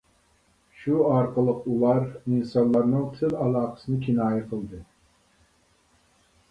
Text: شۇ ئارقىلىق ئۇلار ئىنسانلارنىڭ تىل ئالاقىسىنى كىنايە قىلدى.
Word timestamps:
شۇ 0.83 1.01
ئارقىلىق 1.09 1.67
ئۇلار 1.73 2.01
ئىنسانلارنىڭ 2.07 3.07
تىل 3.21 3.37
ئالاقىسىنى 3.45 4.03
كىنايە 4.09 4.45
قىلدى. 4.55 4.83